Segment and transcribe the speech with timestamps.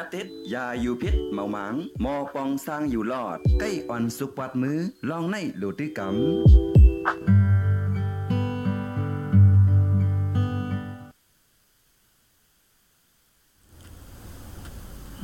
[0.00, 4.78] จังจับติดยาอยู่พิษเมาหมางมอปองสร้างอยู่รอด ใกล้อ่อนสุกวัดมือ
[5.10, 6.10] ลองในโลดด้วยกำ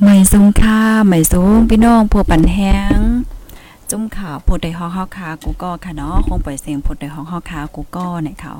[0.03, 2.99] ไม่สูงค่าไม่สูงพี่น้องพวกปันแห้ง
[3.91, 8.53] จุ้มข่าวพูดได้ฮอกฮอกคากูก็ค่ะเนาะคงปล่อยเสียงพูดได้ฮอกฮอกคากูก็ในเขา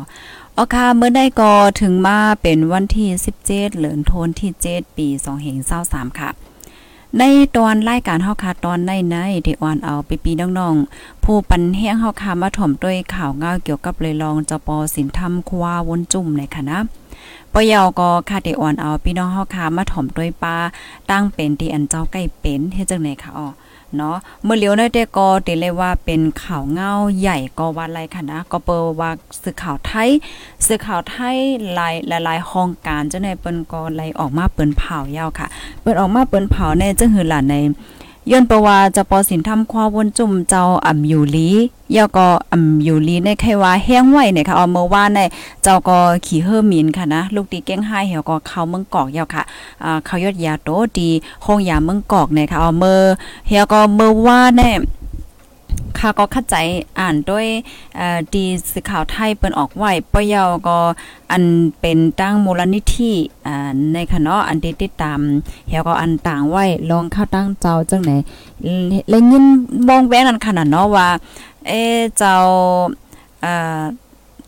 [0.57, 3.09] ออค่ะเมื่อได้ก็ถึงมาเป็นวันที่
[3.43, 5.57] 17เหลือนโทนที่7ปี2เฮง
[5.89, 6.29] 23ค่ะ
[7.17, 7.23] ใน
[7.55, 16.77] ตอนรายการเฮาค่ะตอนในในที่อ่อนเอาไปปีน้องๆผู้ปันแห้งเฮาค่ะมาถ่อมด้วยข่าวง่าเกี่ยวกับเลยลองจปสินธรรมควาวนจุ่มในคณะ
[17.53, 20.55] ปยาวก็คาเดอ่อนเอาพี่น้องเฮาค่ะมาถ่อมด้วยปลา
[21.11, 23.47] ตั้งเป็นที่อันเจ้าใกล้เป็นเฮ็ดจังได๋ค่ะอ๋อ
[23.95, 29.09] เนาะเมื่อเลียวในแต่ก็ติเลยว่าเป็นข่าวเงาใหญ่ก็ว่าไรค่ะนะ ก็เปิว่า
[29.43, 30.09] สื่อข่าวไทย
[30.67, 31.37] สื่อข่าวไทย
[31.73, 35.47] หลายหลายห้องการเจ้าในเปิ้นก็ไลออกมาเปิ้นเผายาวค่ะ
[35.81, 37.55] เปิ้นออกมาเปิ้นเผาในจังหือหลานใน
[38.31, 41.49] ย้อนประว่าจะปอสินทำควาวนจุ่มเจ้าอ่ำอยู่ลี
[41.95, 45.19] ยอก็อ่ำอยู่ลีในไขว่าแห้งไว้เนี่ยค่ะเอาเมื่อว่าใน
[45.63, 49.43] เจ้าก็ขี่เฮอมินค่ะนะลูกตีเก้งไห้เหี่ยวก็เข้าเมืองกอกยาวค่ะ
[49.83, 51.09] อ่าเขายอดยาโตดี
[51.45, 53.01] ห้งยาเมืองกอกเนี่ยค่ะเอาเมื่อ
[53.47, 54.61] เหี่ยวก็เมื่อว่าใน
[55.99, 56.55] ค่ะก็เข้าใจ
[56.99, 57.45] อ่านด้วย
[58.33, 60.77] ดีสื่อข่าวไทยเปิ้นออกไว้ปยาวก็
[61.31, 61.43] อัน
[61.79, 63.11] เป็นตั้งมูลนิธิ
[63.47, 63.53] อ่
[63.93, 65.19] ในคณะอันติดตาม
[65.69, 68.11] เฮาก็อันต่างไว้ลองเข้าตั้งเจ้าจังไหน
[69.09, 69.45] แล้วยิน
[69.87, 71.07] มองแว้นั่นขนาดเนาะว่า
[71.67, 71.71] เอ
[72.17, 72.33] เจ้า
[73.41, 73.81] เอ่อ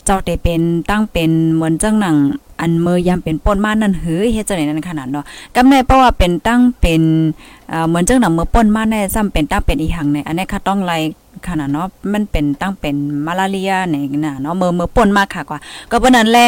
[0.04, 2.16] เจ้าได้เป็นตั้งเป็นเหมือนจังหนัง
[2.60, 7.02] อันเมื่อยามเป็นป่นมานั่นหือเฮ็ดจังได๋นั่นขนาดเนาะกำในเพราะว่าเป็นตั้งเป็น
[7.68, 10.98] เอ่อเหมือนจังหนังเมื่อป่นมาแน่ซ้ำเป็นตั้งเป็นอีหังในอันนี้ค่ะต้องไล่
[11.48, 12.94] ขนาดเนาะมันเป็นตั้งเป็น
[13.26, 16.38] มาลาเรียนี่น่ะเนาะเมื่อเมื่อป่นมากค่ะกว่า ก็เพราะนั้นแล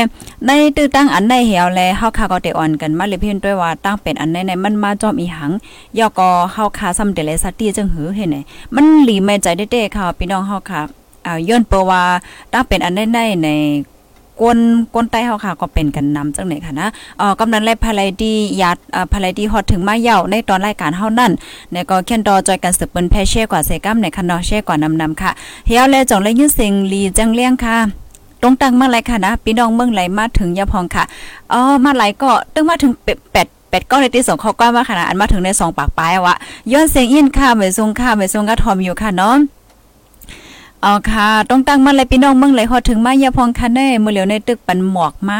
[0.46, 5.50] ในตื้อตั้งอันในเหี่ยวแลเฮาค่ะก็ได้อ่อนกันมาเลยเพิ่นด้วยว่าตั้งเป็นอันในในมันมาจอมอีหัง
[5.98, 8.36] ยอก็เฮาค่ะซ้ำเดเลสตีจังหือเห็นไหน
[8.74, 10.80] มันหลีไม่ใจเด้ๆค่ะพี่น้องเฮาค่ะ
[11.26, 12.02] อ่าย้อนเปว่า
[12.52, 13.48] ตั้งเป็นอันในในใน
[14.42, 14.58] กวน
[14.94, 16.88] กวนใต้เฮาค่ะก็เป็นกันนำจังไหนค่ะนะ
[17.18, 18.32] เอ่อกำนันและภรรยดี
[18.62, 21.32] ยัดเอ่อภรรยดีฮอดถึงมาเย่าในตอนรายการเฮานั่น
[21.72, 25.30] ในก็เขียนดอจอยกันสืบเปิ้นแพเช่กว่าเซกัมในคันดอเช่กว่านำนำค่ะ
[25.66, 27.76] เฮียวแลจ่องและยินเสียงลีจังเลี้ยงค่ะ
[28.42, 31.04] ตรงตังมาไหลค่ะนะพี่น้องเมืองไหลมาถึงยาพองค่ะ
[31.52, 36.34] อ๋อมาไหลก็ตึงมาถึงเป็ดเป็ดก็ในที่สองเขาก็มาขนาดอันมาถึงในสองปากปลายวะ
[36.72, 39.36] ย้อนเสียงอินค่ะไม่ทรงค่ะไม่ทรงก็ทอมอยู่ค่ะเนาะ
[40.84, 45.38] อ๋อค่ะ ต้องตั้งมันเลยพี่น้องเมืองเลยฮอดถึงมายาพองคันเน่มื้อเหลียวในตึกปันหมวกมา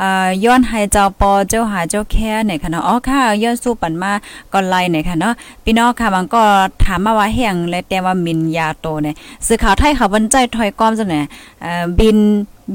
[0.00, 4.12] อ่อย้อนให้เจ้าปอเจ้าหาเจ้าแค่เนี่ยค่ะเนาะอ๋อค่ะย้อนสู้ปันมา
[4.52, 5.32] ก่อนไล่เนี่ยค่ะเนาะ
[5.64, 6.42] พี่น้องค่ะบางก็
[6.84, 9.14] ถามมาว่าแห่งและแต่ว่ามินยาโตเนี่ย
[9.46, 11.16] สื่อข่าวไทยค่ะวันใจถอยก้อมจังไหน
[11.62, 12.18] เอ่อบิน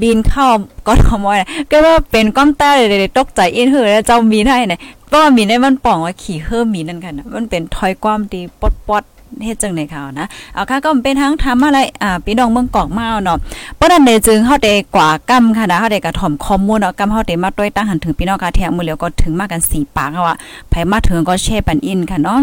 [0.01, 0.47] บินเข้า
[0.87, 1.39] ก็ทมอย
[1.71, 9.03] ก็ว่าเป็นก้อมต้เลยตกใจอินเหือแล้วเจ้ามีให้เนี่ยเพราะว่ามีได้มันป่องว่าขี่เฮือมีนั่นค่ะมันเป็นถอยความดีปดปด
[9.43, 13.37] เฮ็ดจังได๋ค่ะนะเอาค่ะก็เป็นทั้งทำอะไรอ่าพี่น้องเมืองกอกมาเนาะ
[13.75, 20.35] เพราะนั้นในจึงเฮาได้กว่ากำค่ะนะเฮาได้กระถ่อมข้อมูลเนาะกำเฮาได้มาต้วยตั้งหันถึงพี่น้องค่ะแท้มื้อแล้วก็ถึงมากัน4ปากว่า
[20.69, 22.41] ไผมาถึงก็แชร์ปันอินค่ะเนาะ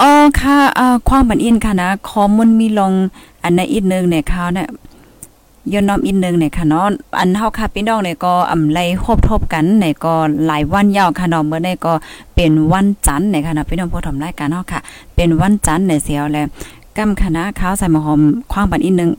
[0.00, 2.92] อ๋อค่ะอ่าความปันอินค่ะนะข้อมูลมีลง
[3.42, 4.68] อันในอีกนึงเนี่ยค่ะเนี่ย
[5.72, 6.86] ย้อนน้อมอีกนึงเนี่ยค่ะเนาะ
[7.18, 10.14] อันเฮาค่ะพี่น้องเนี่ยก็อำไลครบทบกันเนี่ยก็
[10.46, 11.92] หลายวันยาวค่ะเนาะเมื่อได้ก็
[12.34, 14.80] เป็นวันจันทร์เนี่ยค่ะนะพี่น้องผู้ทำรายการเฮาค่ะ
[15.16, 16.46] เป็นวันจันทร์เนี่ยเสียวแล้ว
[16.96, 18.20] กำคณะข้าวใส่หมหอม
[18.52, 19.12] คว้างปันอีกนึง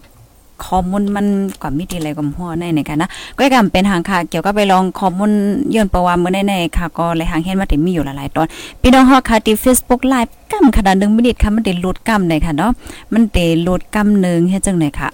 [0.66, 1.28] ข้อมูลมัน
[1.62, 5.32] กว่ามิติอะไรกับหัวในในกันนะก็กำเป็นทางค่ะเกี่ยวกับไปลองข้อมูล
[5.74, 8.48] ย้อนประวัติเมื่อในๆค่ะก็เลยหางเห็นว่าติมีอยู่หลายๆตอน
[8.82, 12.72] พี่น้องเฮาค่ะที่ Facebook Live กำขนาด1มินิค่ะมันได้ลดกำได้ค่ะเนาะ
[13.14, 15.10] มันได้ลดกำนึงเฮ็ดจังได๋ค่ะ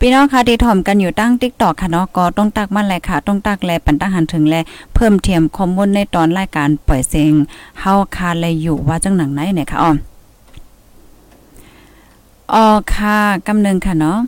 [0.00, 4.54] พี่น้องค่ะที่ถ่อมกันอยู่ตั้ง TikTok ค่ะเนาะก็ต้องตักมันแหละค่ะ ต้องตักแลปันตั้งหันถึงแล
[4.94, 7.32] เพิ่มเทียมข้อมูลในตอนรายการปล่อยเสียง
[7.80, 9.90] เฮาคาเลยอยู่ว่าจังหนังไหนเนี่ยค่ะอ๋อ
[12.54, 14.18] อ๋อค่ะกำเนึงค่ะเนาะ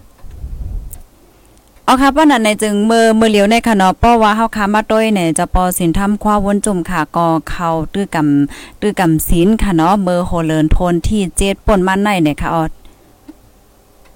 [1.85, 12.63] เอาค่ะป้านันในจึงเมื่อเมื่อเหลียวในค่ะเนาะเพราว่าเฮาค้ามาต้อยเนี่ยจะปอสินทำคว้าวนจุ่มค่ะก็เข้าตื้อกำตื้อกำศีลค่ะเนาะมือโหเลินโทนที่เจ็ดป่นมันในเนี่ยค่ะอ๋อ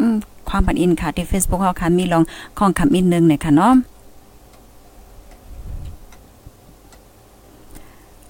[0.01, 0.17] อืม
[0.55, 2.23] ความปันอินค่ะที่ Facebook เฮาค่ะมีลอง
[2.59, 3.73] ข้องคำอินนึงหน่อยค่ะเนาะ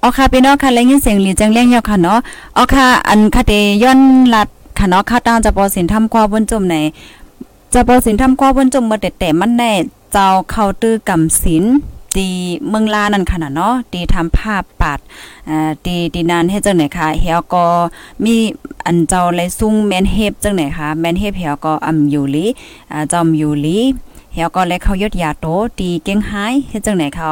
[0.00, 2.18] เอาค่ะพี่น้องค่ะแล้ยินเสียงหลีจังเลี้ยงยาวค่ะเนาะ
[2.54, 4.00] เอาค่ะอันคาเดย้อน
[4.34, 4.48] ลัด
[4.78, 6.76] ค่ะเนาะค่าตางจะปอสินทำความบนจุ่มใน
[7.74, 9.72] จะปอสินทำความบนจมเมมาแต่แต่มันแน่
[10.12, 11.64] เจ้าเข้าตื้อกำสิน
[12.16, 12.28] ตี
[12.68, 14.98] เมืองลานั่นค่ะเนาะตีทำภาพปัด
[15.48, 17.66] อ่าตีตีนานเฮ็ดจังไหนค่ะเฮียก็
[18.24, 18.34] มี
[18.86, 22.46] อันเจ้าเลยซุ่งแมนเฮ็บจังไหนค่ะแมนเฮบเฮียก็อำอยู่ลี
[22.90, 23.78] อ่าจอมอยู่ลี
[24.34, 25.46] เฮียก็เลยเขายดยาโต
[25.78, 27.30] ตีเก่งหายเฮ็ดจังไหนค่ะ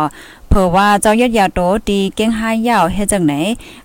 [0.48, 3.32] เผื่อว่าเจ้ายดยาโตตีเก่งหายยาวเฮ็ดจังไหน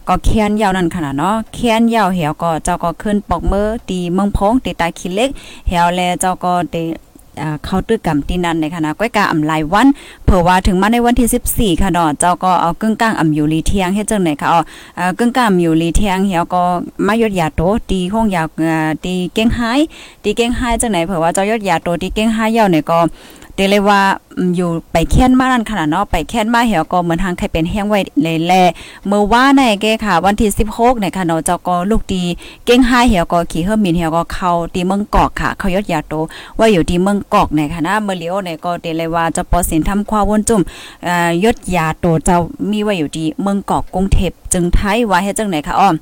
[0.08, 5.30] ก็เคียนยาวนั่นค่ะเนาะเคียนยาวเฮียก็เจ้าก็ขึ้นปอกมือตีเมืองพงตีตาขี้เล็ก
[5.68, 6.82] เฮียแลเจ้าก็ตี
[7.66, 9.88] เข้าตื้อกำตีนันในคณะก้อยกาอำลายวัน
[10.26, 14.62] เผื่อว่าถึงมาในวันที่ 14 ค่ะเนาะเจ้าก็เอากึ่งกลางอำอยู่ลีเทียงเฮ็ดจังไหนค่ะอ๋อ
[15.20, 16.64] กึ่งกลางอำอยู่ลีเทียงเฮียก็
[17.08, 17.62] มายดยาโต
[17.92, 18.44] ตีห้องยา
[19.06, 19.80] ตีเก้งหาย
[20.24, 23.00] ตีเก้งหายจังไหนเผื่อว่าเจ้ายดยาโตตีเก้งหายยาวเนี่ยก็
[23.58, 24.02] เตเลยว่า
[24.56, 28.54] อยู่ไปแค้นมานั่นขนาดเนาะไปแค้นมาเหี่ยวก็เหมือนทางใครเป็นแห้งไว้เลยแล
[29.08, 32.24] เมื่อว่าในแกค่ะ วันที่16เนี่ยค่ะเนาะเจ้าก็ลูกดี
[32.66, 36.14] เก้งห้าเหี่ยวก็ขี่เฮือมินเหี่ยวก็เข้าตีเมืองกอกค่ะ เขายดยาโต
[36.60, 40.62] ว่าอยู่ที่เมืองกอกเนี่ยค่ะนะเมื่อเลี้ยวเนี่ยก็เตเลยว่าจะปอสินทำความวนจุ่ม
[41.08, 42.38] อ่อยดยาโตเจ้า
[42.72, 45.96] มีไว้อยู่ที่เมืองกอกกรุงเทพจึงไทยว่าเฮ็ดจังไหนค่ะอ้อม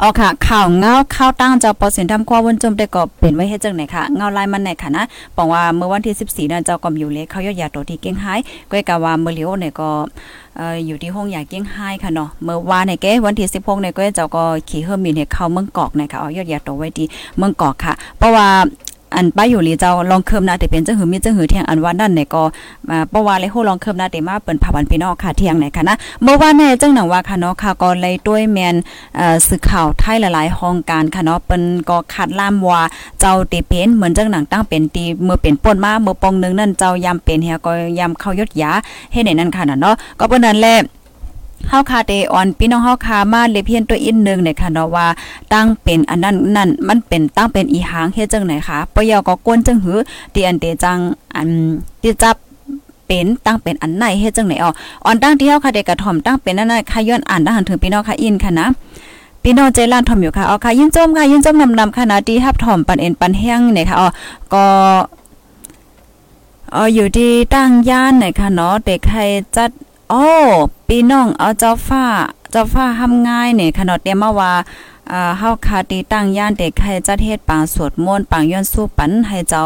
[0.00, 5.04] อ๋อค่ะ ข่าวเงาข้าวตั้งเจ้าปอสินทำควาวนจมได้ก็เป็นไว้ให้เจังไหนค่ะเงาลายมันไหนค่ะนะ
[5.36, 8.40] บอกว่าเมื่อวันที่14นั้นเจ้าก็อยู่เล็กเขายอดยาตัวที่เก่งหาย
[8.70, 9.88] ก้อยกะว่าเมื่อเลียวเนี่ยก็
[10.86, 17.06] อยู่ที่ห้องยาเก่งหายค่ะเนาะเมื่อวานเนี่ยแกวันที่16เนี่ยก็เจ้าก็ขี่เฮอร์มินเนี่ยเข้าเมืองกอกนะคะเอายอดยาตัวไว้ที่
[17.38, 18.48] เมืองกอกค่ะ เพราะว่า
[19.16, 22.42] อันป้าอยู่ลีเจ้าลองเคิมนาแต่เป็นเจังหือมีเจังหือเที่ยงอันว่านั่นเนี่ยก็
[22.88, 28.76] มาปว่าเลยโหลองเคิมนาแต่มาเปิ้นพาบันพี่น้องค่ะเที่ยงไหนค่ะนะเมื่อวานแน่จังหนังว่าค่ะเนาะค่ะก็เลยด้วยแมน
[29.16, 32.80] เอ่อสื่อข่าวไทยหลายๆห้องการค่ะเนาะเปิ้นก็คัดล่ามว่า
[33.20, 38.70] เจ้าเตเป็นเหมือนจังหนังตั้งเป็นตีเมื่อเป็นป่นมาเมื่อปองนึงนั่นเจ้ายามเป็นเฮียก็ยามเข้ายศยา
[39.12, 40.76] เฮ็ดในนั้นค่ะเนาะก็เปิ้นนั้นแหละ
[41.68, 45.06] เฮาคาเตออนพี่น้องเฮาคามาเลเพียนตัวอินนึงเนี่ยค่ะเนาะว่า
[45.52, 49.98] ตั้งเป็นอันนั้นนั่นมันเป็นตั้งเป็นอีหางเฮ็ดจังไหนคะปยอก็กวนจังหือ
[50.34, 50.98] ตีอันเตจัง
[51.34, 51.48] อัน
[52.02, 52.36] ที่จับ
[53.06, 54.70] เป็นตั้งเป็นอันไหนเฮ็ดจังไหนอ๋อ
[55.04, 58.66] ออนตั้งที่เฮาคาเดกระถ่อมตั้งเป็นนั่นน่ะค่ะย้อนอ่านทหารถึงพี่น้องค่ะอินค่ะนะ
[59.42, 64.08] พี่น้องใจล้านถ่อมอยู่ค่ะเอค่ะยินจมค่ะยินจมนำนำค่ะนะที่ฮับถ่อมปันเอ็นปันแห้งเนี่ยค่ะอ๋อ
[64.52, 64.64] ก็
[66.72, 69.20] เอออยู่ที่ตั้งย่านเนี่ยค่ะเนาะเด็กใคร
[69.56, 69.70] จัด
[70.10, 70.24] โอ้
[70.88, 72.04] พี่น้องเอาเจ้าฟ้า
[72.50, 74.52] เจ้าฟ้าทำง่ายเนี่ยขนาดเดียมาว่า
[75.12, 79.64] อ่าเฮาคาตีตั้งย่านเด็กให้จัดเฮ็ดปางสวดมนต์ปางย้อนสู้ปันให้เจ้า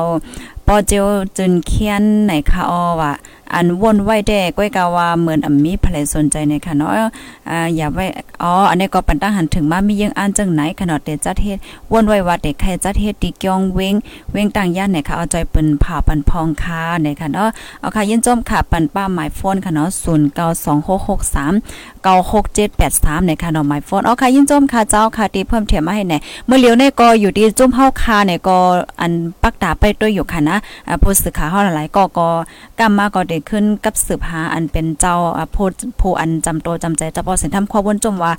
[0.67, 1.07] ปอเจียว
[1.37, 3.13] จนเคียนในคะออว่า
[3.55, 6.91] อันวนไว้แด้ก้อยกาว่าเหมือนอำมีใครสนใจในค่ะเนาะ
[7.51, 8.05] อ่าอย่าไว้
[8.43, 11.59] อ๋ออันนี้ก็ปันตั้งหันถึงมามียังอ่านจังไหนขนาดเตจัดเฮ็ด
[11.93, 13.95] วนไว้ว่าเด็กใครจัดเฮ็ดตีกียงเวง
[14.33, 17.49] เวงตั้งย่านเนี่ยค่ะเอาใจเปิ้นผ่าปันพองค่ะเนี่ยค่ะเนาะ
[17.81, 19.99] เอาค่ะยินจมค่ะปันป้าหมายโฟนค่ะเนาะ092663
[22.05, 28.57] 96783เนี่ยค่ะเนาะหมายโฟนเอาค่ะยินจมค่ะเจ้าค่ะตีเพิ่มเทียมมาให้แน่เมื่อเลียวเนี่ยก็อยู่ที่จุ้มเฮาคาเนี่ยก็
[29.01, 29.13] อัน
[29.43, 30.57] ปักตาไปด้วยอยู่ค่ะนะ
[31.03, 32.29] ผู้สื่อข่าวเฮาหลายๆก็ก็
[32.79, 35.17] กำมาก็ได้ขึ้นกับสืบหาอันเป็นเจ้า
[35.55, 35.67] ผู้
[36.01, 38.33] ผู้อันจำตัวจำใจเจ้าพ่อสินทำความวนจมว่า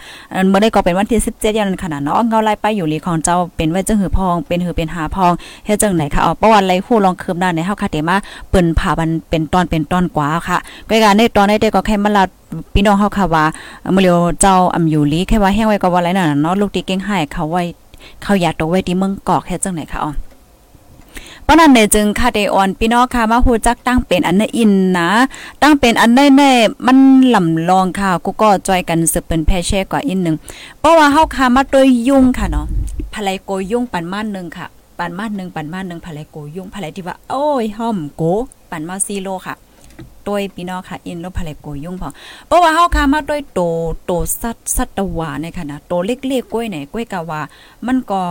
[0.50, 5.32] เมื่อได้ก็เป็นวันที่17ยันขนาดเนาะเงาไล่ไปอยู่ลีของเจ้าเป็นไว้จังหือพอง เป็นหือเป็นหาพอง
[5.66, 8.16] เฮ็ดจังไหนค่ะเอาประวัติไล่ฮู้ลองคืมได้ในเฮาค่ะเตมา
[8.50, 10.58] เปิ้นผ่ามันเป็นตอนเป็นตอนกว่าค่ะ
[10.90, 12.24] ก็การในตอนได้ก็แค่มาลา
[12.74, 13.46] พี่น้องเฮาค่ะว่า
[13.94, 17.64] เมื่อเลียวเจ้าอำอยู่ลีแค่ว่าแห้งไว้ก็ว่าไรนั่นเนาะลูกตีเก่งให้เขาไว้
[18.24, 20.12] เขาอยากตกไว้ที่เมืองกอกเฮ็ดจังไหนค่ะอ๋อ
[21.52, 25.10] ปนั้นเนจึงคาเดออนพี่น้องค่ะมาฮู้จักตั้งเป็นอันนอินนะ
[25.62, 26.98] ตั้งเป็นอันแน่ๆมัน
[27.36, 30.36] ลำลองค่ะกูก็จอยกันสืบเป็นแพเช่กว่าอินนึง
[30.80, 32.66] เพราะว่าเฮาค่ะมาโดยยุ่งค่ะเนาะ
[33.14, 34.68] ภะไลโกยุ่งปันม่านนึงค่ะ
[35.00, 38.24] ปันม่านนึงปันม่านนึงภะไลโกยุ่งภะไลที่ว่าโอ้ยห่อมโก
[38.72, 39.56] ปันมาซีโลค่ะ
[40.26, 42.10] ตัวพี่น้องค่ะอินแล้วภะไลโกยุ่งพอ
[42.48, 43.62] เพราะว่าเฮาค่ะมาด้วยโต
[44.06, 47.42] โตสัตสัตวาในค่ะนะโตเล็กๆกล้วยไหนกล้วยกะว่า
[47.88, 48.22] มันก็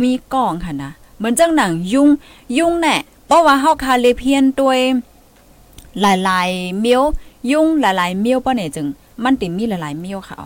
[0.00, 2.08] มีกล้องค่ะนะ เหมือนจังหนังยุ่ง
[2.58, 2.96] ยุ่งแน่
[3.26, 4.72] เพราะว่าเฮาคาเลเพียนตัว
[6.00, 7.02] หลายๆเมียว
[7.50, 8.86] ยุ่งหลายๆเมียวป้อเนี่ยจึง
[9.24, 10.36] มันติมีหลายๆเมียวค่ะ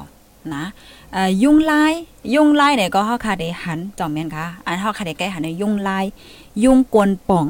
[0.54, 0.64] นะ
[1.12, 1.93] เอ่อยุ่งลาย
[2.35, 6.04] ยุ่งลายเนี่ยก็เฮาคาได้หันจอมแม่นค่ะอันเฮาคาได้ใกล้หันในยุ่งลาย
[6.64, 7.47] ยุ่งกวนป่อง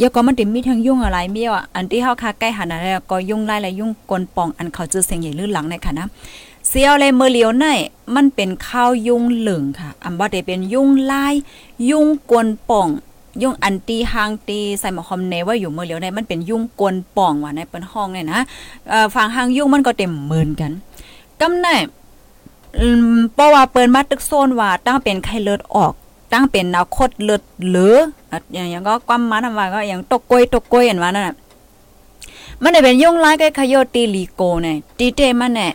[0.00, 6.06] ยก็มันติมีทั้งยุ่งอะไรเมียวอันที่เฮาคาใกล้หันน่ะก็ยุ่งลายและยุ่งกวนป่องอันเขาจื้อเสียงใหญ่ลื่นหลังในค่ะนะ
[6.68, 7.66] เซียวเลยเมื่อเลียวใน
[8.14, 11.34] มันเป็นข้าวยุงเหลืองค่ะอันบ่ได้เป็นยุงลาย
[11.90, 12.88] ยุงกวนป่อง
[13.42, 18.40] ยุงอันตีหางตีใส่หมอคอมเนว่าอยู่เมื่อเลียวในมันเป็นยุงกวนป่องว่าในเปิ้นห้องเนี่ยนะ
[18.88, 20.72] เอ่อฝั่งหางยุงมันก็เต็มหมื่นกัน
[21.40, 21.68] กำไน
[23.34, 25.92] เพราะว่าเปิ้นมาตึกโซนว่าตั้งเป็นไข้เลือดออก
[26.32, 27.94] ตั้งเป็นนวคดเลือดหรือ
[28.54, 31.36] อย่างย่างก็ความมาทำว่าก็อย่างตกกล้วยตกกล้วยอันว่านั่นน่ะ
[32.62, 35.72] มันได้เป็นยุ่งร้ายก็ขยอตีลีโกเนี่ยตีเตมันเนี่ย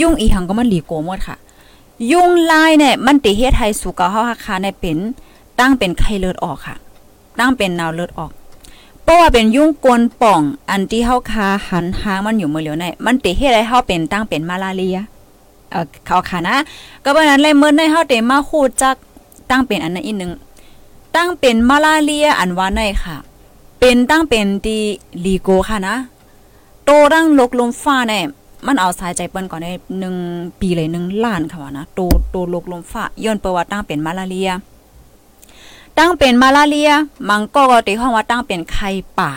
[0.00, 1.36] ยุ่งอีหังก็มันหลีโกหมดค่ะ
[2.12, 4.98] ยุ่งลายเนี่ยมันติเฮ็ดให้สุกเฮาฮักคาในเป็น
[5.58, 6.76] ตั้งเป็นไข้เลือดออกค่ะ
[7.38, 8.30] ตั้งเป็นแนวเลือดออก
[9.02, 10.40] เพราะว่าเป็นยุ่งกวนป่อง
[10.70, 14.98] อันที่เฮาคาหันหางมันอยู่มือเหลียวในมันติเฮ็ดให้เฮาเป็นตั้งเป็นมาลาเรีย
[15.70, 16.56] เอ่อเขาค่ะนะ
[17.04, 18.96] ก็เพราะนั้นเลยเมื่อในเฮาเตมาคูดจัก
[19.50, 20.32] ตั้งเป็นอันนั้นอีกนึง
[21.16, 23.16] ตั้งเป็นมาลาเรียอันว่าในค่ะ
[23.80, 24.76] เป็นตั้งเป็นตี
[25.24, 25.96] ลีโกค่ะนะ
[26.84, 28.24] โตรังลกลมฟ้าเนี่ย
[28.66, 30.16] มันเอาสายใจเปิ้นก่อนได้หนึ่ง
[30.60, 32.00] ปีเลยหนึ่งล้านค่ะว่านะโต
[32.30, 34.50] โตลกลมฟ้าย้อนประวัติตั้งเป็นมาลาเรีย
[35.98, 36.90] ตั้งเป็นมาลาเรีย
[37.28, 39.30] มังก็ก็ตีห้องว่าตั้งเป็นไข้ป่า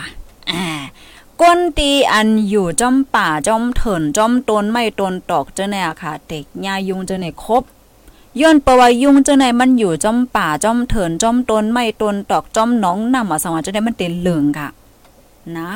[0.50, 0.64] อ่า
[1.40, 7.62] ก้นตีอันอยู่จอมป่าจอมเถินจอมต้นไม่ต้นตอกเจ้าเนี่ยค่ะเด็กยายุงเจ้าเนียครบ
[8.40, 14.68] ย้อนประว่ายุงเจ้าไหนมันอยู่จอมป่าจอมเถินจอมต้นไม่ต้นตอกจอมหนองน้ำอะสังว่าเจ้าไหนมันเต็เหลืองค่ะ
[15.56, 15.68] นะ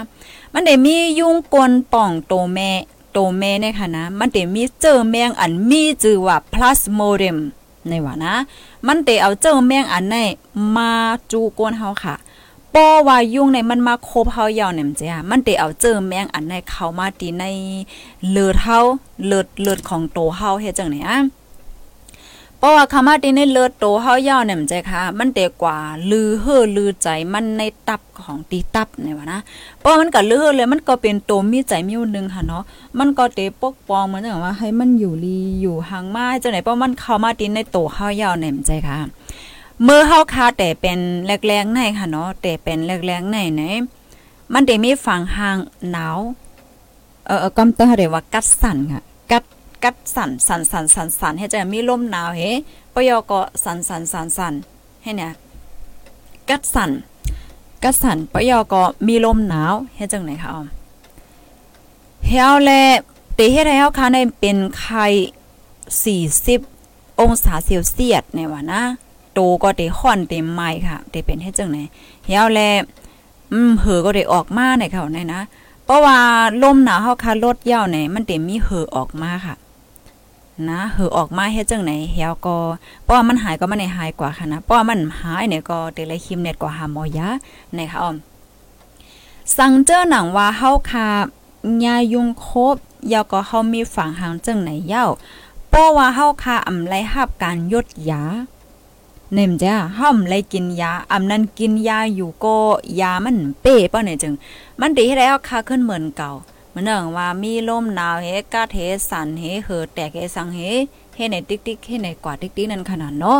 [0.52, 2.70] มันได้มียุงกลป่องโตแม่
[3.18, 7.38] โตแม่เนี่ยค่ะนะ มันเตมีเจอแมงอันมีชื่อว่า plasmodium
[7.88, 8.34] ในว่านะ
[8.86, 10.16] มันเตเอาเจอแมงอันใน
[10.76, 10.90] มา
[11.30, 12.14] จูกวนเฮาค่ะ
[12.74, 17.44] ป้อว่ายุ่งในมันมาโคบเฮายาวเนี่ยจ้ะมันเตเอาเจอแมงอันในเข้ามาตีใน
[18.30, 18.78] เลือดเฮา
[19.26, 21.16] เลือดเลือดของโตเฮาเฮ็ดจังไหนอะ
[22.66, 25.78] ราะว่าคำว่าที่ในเลือดโตเฮายาวเนี่ยมันใจค่ะ มันเตกว่า
[26.10, 29.40] ลือเฮ่อลือใจมันในตับของตีตับเนี่ยว่านะ
[29.80, 32.62] เพราะมันก็ลือเฮอเลยมันก็เป็นโตมีใจมีนึงค่ะเนาะ
[32.98, 38.96] มันก็เตปกปองเหมือนจังว่าให้มันอยู่ลีอยู่ห่างมาจังไหนเพราะมันเข้ามาตีในโตเฮายาวเนี่ยมันใจค่ะ
[39.82, 43.62] เมื่อเฮาคาแต่เป็นแรกๆในค่ะเนาะแต่เป็นแรกๆในไหน
[44.52, 45.56] มันได้มีฝั่งห่าง
[45.90, 46.18] หนาว
[47.26, 49.42] เออก็ต้องเรียกว่ากัดสั่นค่ะ กัด
[49.86, 52.40] กัดสั่นสั่นสั่นสั่นสั่นให้จะมีลมหนาวเฮ
[52.94, 54.54] ปยอก็สั่นสั่นสั่นสั่น
[55.02, 55.32] ให้เนี่ย
[56.48, 56.90] กัดสั่น
[57.82, 60.66] กัดสั่นปยอก็มีลมหนาวเฮ็ดจังไหนคะออม
[62.28, 62.70] เฮาแล
[63.34, 65.06] เตเฮ็ดให้เฮาคาในเป็นไข้
[66.34, 68.82] 40 องศาเซลเซียสในว่านะ
[69.34, 71.78] โตก็เตค่อนเต็มไม้ค่ะเตเป็นเฮ็ดจังไหน
[72.26, 72.60] เฮาแล
[73.52, 75.40] อืมเหอก็ได้ออกมาในเขาในนะ
[75.84, 76.18] เพราะว่า
[76.62, 79.56] ลมหนาวเฮาคาลดยาวไหนมันเต็มมีเหอออกมาค่ะ
[80.70, 82.56] นะเหอออกมาเฮ็ดจังไหนเฮาก็
[83.04, 87.28] เพราะมันหายก็มันได้หายกว่าค่ะนะเพราะมันหายเนี่ยก็เตเลยคิมเน็ตกว่าหาหมอยา
[87.74, 88.16] ในค่ะออม
[89.56, 91.06] สังเจอหนังว่าเฮาคา
[91.84, 92.76] ยายุงครบ
[93.12, 95.10] ยาวก็เฮามีฝังหางจังไหนยาว
[95.68, 98.22] เพราะว่าเฮาคาอำไลหับการยดยา
[99.34, 102.56] เนมจ้าห้อมเลกินยาอำนั้นกินยาอยู่ก็
[103.00, 104.32] ยามันเป้ป่ะเนี่ยจึง
[104.80, 106.32] มันดีให้แล้วค่าขึ้นเหมือนเก่า
[106.76, 108.76] มือนเดิมว่ามีลมหนาวเฮกาเท
[109.10, 110.60] สันเฮเหอแตกเฮสังเฮ
[111.16, 113.38] เฮในติ๊กติ๊กเฮในกว่าติ๊กติ๊กนั่นขนาดเนาะ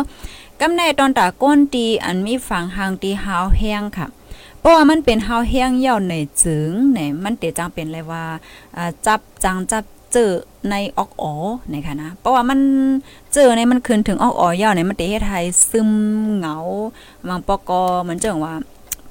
[0.59, 4.07] กำในตอนตาก้นตีอันมีฝังหางตีหาวแห้งค่ะ
[4.59, 8.23] เพราะว่ามันเป็นหาวแห้งยาวในจึงเนี่ยมันเตจังเป็นเลยว่า
[9.05, 10.31] จับจังจับเจอ
[10.69, 11.33] ในออกอ๋อ
[11.71, 12.59] นะคะนะ เพราะว่ามัน
[13.33, 15.39] เจอในมันขึ้นถึงออกอ๋อยาวเนี่ยมันเตเฮ็ดให้
[15.69, 15.89] ซึม
[16.35, 16.55] เหงา
[17.27, 18.55] บางปกอเหมือนจังว่า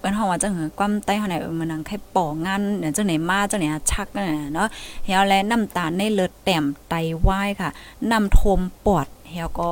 [0.06, 4.68] เปิ้นเฮาว่าจังหือความใต้เฮาไหนมันนังแค่ป่องานเนี่ยจังไหนมาจังไหนชักนั่นน่ะเนาะ
[5.04, 6.94] เฮาและน้ำตาลในเลือดแต้มไต
[7.26, 7.70] วายค่ะ
[8.10, 9.70] น้ำทมปอดเฮาก็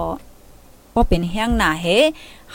[0.94, 1.86] บ่เป็นแห้งหน้าเฮ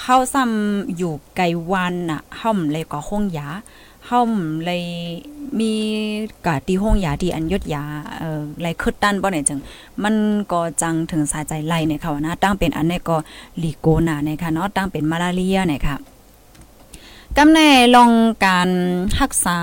[0.01, 3.47] เฮาซ้ำอยู่ไกลวันน่ะเฮาเลยก็ห้องยา
[4.07, 4.21] เฮา
[4.65, 4.83] เลย
[5.59, 5.71] มี
[6.45, 7.83] กะที่ห้องยาที่อันยดยา
[8.17, 9.59] เอ่อไลคึดตันบ่เนี่ยจัง
[10.03, 10.15] มัน
[10.51, 13.17] ก็จังถึงสายใจไล่เนี่ยค่ะว่านะตั้งเป็นอันนี้ก็
[13.63, 15.97] ลีโกนาเนี่ยค่ะเนาะตั้งเป็นมาลาเรียเนี่ยค่ะ
[17.37, 18.11] กำแน่ลอง
[18.45, 18.69] การ
[19.19, 19.57] รักษา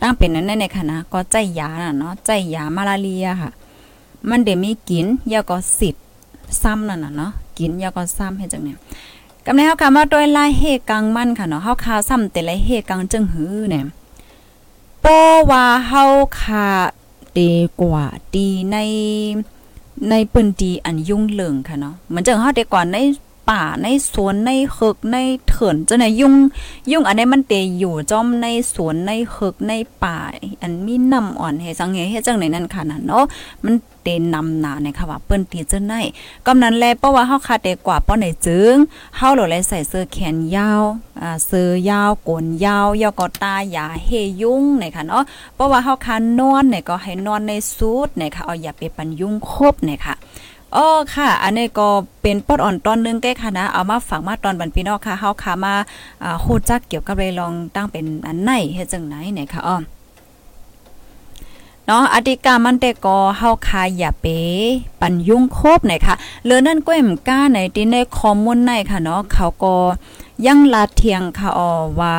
[0.00, 3.50] ตั้งเป็นนั้นในค่ะนะก็ใจยาน่ะเนาะใจยามาลาเรียค่ะ
[4.28, 6.04] มันเดี๋ยวมีกินยาก็สิทธ์
[6.62, 8.78] ซ้ำนั่นน่ะเนาะกินยาก็ซ้ำให้จังเนี่ย
[9.46, 13.84] กำแน่เฮาคำว่าด้วยลายเฮกังมันค่ะเนาะเฮาคาซ้ำแต่ละเฮกังจึงหือเนี่ย
[15.00, 16.04] เพราะว่าเฮา
[16.40, 16.68] คา
[17.38, 18.76] ดีกว่าดีใน
[20.10, 22.96] ในปืนดีอันยุ่งเหลิงค่ะเนาะเหมือนจังเฮาดีกว่าใน
[23.48, 25.16] ป่าในสวนในเฮกใน
[25.48, 26.34] เถินจังไหนยุ่ง
[26.90, 29.72] ยุ่งอันนี้มันเตอยู่จอมในสวนในเฮกใน
[30.02, 30.16] ป่า
[30.62, 33.24] อันมีน้ำอ่อนให้สังเกตเฮจังไหนนั่นค่ะน่ะเนาะ
[33.64, 35.94] มันเตนำหนาในค่ะว่าเปิ้นตีจังไหน
[36.46, 38.74] กำนั้นแลเพราะว่าเฮาคาเดกว่าป้อไหนจึง
[39.16, 40.82] เฮาโหลเลยใส่เสื้อแขนยาว
[41.20, 44.08] อ่าเสื้อยาวโกนยาวยาวก็ตาอย่าเฮ
[44.42, 45.22] ยุ่งเนี่ยค่ะเนาะ
[45.54, 50.14] เพราะว่าเฮาคานอนเนี่ยก็ให้นอนในสูทเนี่ยค่ะเอาอย่าไปปันยุ่งครบเนี่ยค่ะ
[50.74, 51.88] อ๋อค่ะ อันนี้ก็
[52.22, 55.74] เป็นปอดอ่อนตอนนึงแก้ค่ะนะ เอามาฝากมาตอนบันพี่นองค่ะเฮาค่ะมา
[56.22, 59.76] อ่าฮู้จักเกี่ยวกับเลยลองตั้งเป็นอันไหนเฮ็ดจังไหนเนี่ยค่ะอ้อ
[61.86, 64.38] เนาะอธิกามันแต่ก็เฮาคาอย่าเป๋
[65.00, 69.74] ปันยุ่งครบหน่อยค่ะเลือนั่นก้อยมก้าในที่ในคอมมูนในค่ะเนาะเขาก็
[70.46, 71.70] ยังลาเทียงค่ะออ
[72.00, 72.16] ว่า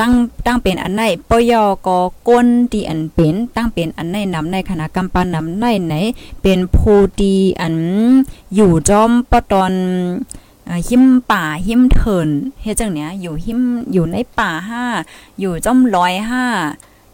[0.00, 0.12] ตั้ง
[0.46, 1.98] ตั้งเป็นอันไหนปยอก็
[2.28, 5.94] ก้นที่อันเป็นตั้งเป็นอันไหนนำในคณะกรรมปานำในไหน
[6.42, 7.74] เป็นผู้ดีอัน
[8.54, 9.72] อยู่จอมปตอน
[10.88, 12.28] หิมป่าหิมเถิน
[12.62, 13.60] เฮ็ดจังเนี้ยอยู่หิม
[13.92, 14.84] อยู่ในป่าห้า
[15.40, 16.44] อยู่จอมร้อยห้า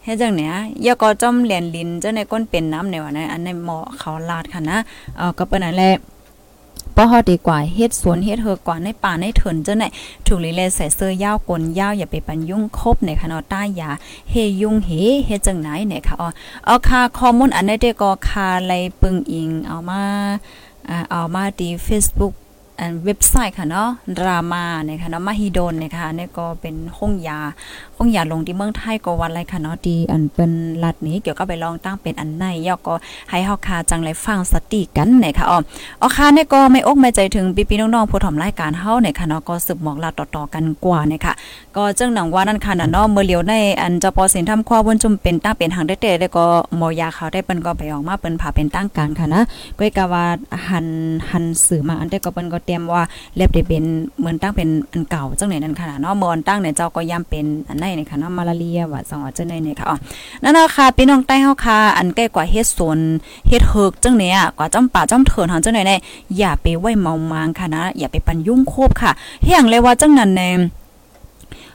[0.04, 4.78] เฮ็ดจังเนี้ยยาก็จอมเหรียญลินเจ้าในก้นเป็นน้ำในวันนั้นอันในเหมาะเขาลาดค่ะนะ
[5.16, 5.96] เออก็เป็นนั่นแหละ
[6.96, 9.84] ป้อฮอดีกว่าเฮ็ดสวนเฮ็ดเฮอกว่าในป่าในเถินเจ้าไหน
[10.26, 13.90] ถูกลีเลใส่เสื้อยาวกลยาวอย่าไปปันยุ่งคบในคณะต้ายา
[14.30, 14.90] เฮยุ่งเฮ
[15.26, 16.28] เฮ็ดจังไหนเนี่ยค่ะอ๋อ
[16.66, 20.02] เอาค่าข้อมูลอันนี้เด็กก็คาไลปึงอิงเอามา
[21.10, 22.34] เอามาดี Facebook
[23.04, 27.38] เว็บไซต์ค่ะเนาะดราม่าเนี่ยค่ะเนาะมหิดลเนี่ยค่ะเนี่ยก็เป็นห้องยา
[27.96, 30.52] ห้องยาลงที่เมืองไทยก็วันไรค่ะเนาะที่อันเป็น
[30.84, 32.94] รัฐนี้เกี่ยวกับไปลองตั้งเป็นอันในย่อก็
[33.30, 35.58] ให้เฮาคาจังไรฟังสติกันเนี่ยค่ะอ๋อ
[36.02, 41.34] อ๋อค่ะเนี่ยก็ไม่อกไม่ใจถึงพี่ๆน้องๆผู้ถ่อมรายการเฮาเนี่ยค่ะเนาะก็สืบหมอกลาต่อๆกันกว่าเนี่ยค่ะ
[41.76, 46.44] ก็จังหนังว่านั่นค่ะเนาะเมื่อเลียวในอันจะปอสินทำความวนจุมเป็นตั้งเป็นหางได้แต่แล้วก็
[46.76, 49.42] หมอยาเขาได้เปิ้นก็ไปออกมาเปิ้นผ่าเป็นตั้งการค่ะนะ
[49.78, 50.24] ก้อยกะว่า
[50.68, 50.86] หัน
[51.30, 53.02] หันสื่อมาอันได้ก็เปิ้นก็เตยมว่า
[53.36, 53.84] เล็บได้เป็น
[54.18, 59.96] เหมือนตั้งเป็นอันเก่าจังไหนนั่นค่ะเนาะมอนตั้งเนี่ยเจ้าก็ย่ำเป็นอันไหนเนี่ยค่ะเนาะมาลาเรียว่าสองว่าจังไหนเนี่ยค่ะอ๋อ
[60.42, 62.98] นั่นนะคะพี่น้องใต้เฮาค่ะอันใกล้กว่าเฮ็ดสวน
[63.48, 66.00] เฮ็ดเฮิกจังเนี่ยกว่าจ้ำป่าจ้ำเถินหางจังไหนเนี่ย
[66.38, 69.12] อย่าไปไว้เมามางค่ะนะอย่าไปปันยุ่งโคบค่ะ
[69.44, 70.50] เฮียงเลยว่าจังนั้นแน่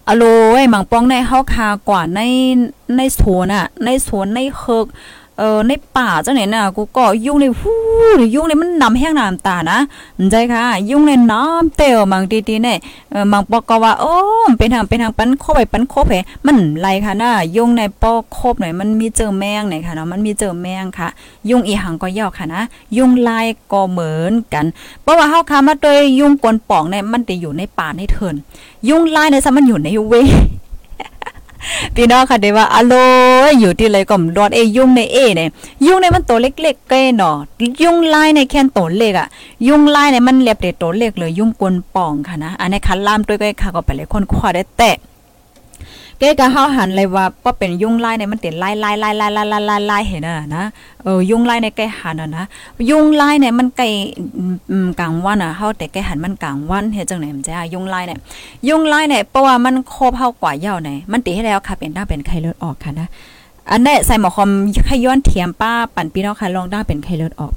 [0.07, 0.23] อโล
[0.55, 2.19] ไอ้มังป้องในเฮาคากว่าใน
[2.97, 4.87] ในสวนอะในสวนในเฮิก
[5.37, 7.77] เออในป่าเจังไหนน่ะกูก็ยุ่งในฮู้
[8.33, 9.79] ยุ่งในมันนำแห้งน้ำตานะ
[10.31, 12.77] ใจค่ะ ยุ่งในน้ำเตียวบางทีๆเนี่ย
[13.11, 14.15] เออบางปอกก็ว่าโอ้
[14.57, 16.13] เป็นทางเป็นทางปันโคไปปันโคไป
[16.45, 21.07] มันไรค่ะน่ะยุ่งในปอกโคบหน่อยมันมีเจอแมงหน่อยค่ะเนาะมันมีเจอแมงค่ะ
[21.49, 22.61] ยุ่งอีหังก็ยอกค่ะนะ
[22.97, 24.65] ยุ่งลายก็เหมือนกัน
[25.01, 28.35] เพราะว่าเฮาค่ะมาโดยยุ่งกวนป่องเนี่ยมันจะอยู่ในป่าในเถิน
[28.89, 30.13] ยุ่งลายในซะมันอยู่ในเว
[31.95, 32.93] พี่น้องค่ะเดี๋ยวว่าอโล
[33.59, 35.49] อยู่ที่ไรก็มดอดเอยุ่งในเอเนี่ย
[35.85, 37.35] ยุ่งในมันตัวเล็กๆเก้เนาะ
[37.83, 39.27] ยุ่งลายในแค่ตัวเล็กอะ
[39.67, 44.91] ยุ่งลายในมันเล็บเด็ดตัวเล็กเลยยุ่งกวนป่องค่ะนะอันนี้คันล่ามด้วยก็ค่ะก็ไปเลยคนคว้าได้แต่
[46.19, 50.63] เก้ก็เฮาหันเลยว่าก็เป็นยุ่งไล่ในมันเต็ไล่ไล่ไล่ไล่ไล่ไล่ไล่ไล่เห็นอะนะ
[51.03, 52.45] เออยุ่งไล่ในใกล้หันอะนะ
[52.89, 53.87] ยุ่งไล่เนี่ยมันใกล้
[54.99, 58.19] กลางวันอะเฮาแต่ใกล้หันมันกลางวันเฮ็ดจังไหนมันจะยุ่งไล่เนี่ย
[58.67, 63.07] ยุ่งไล่เนี่ยเพราะว่ามันโคบเฮากว่าเยาวเนี่ยมันติให้แล้วค่ะเป็นหน้าเป็นไข้เลือดออกค่ะนะ
[63.71, 64.49] อันนี้ใส่หมอคอม
[64.89, 67.53] ขย้อนเทียมป้าปั่นพี่น้องค่ะลองได้เป็นไข้เลือดออก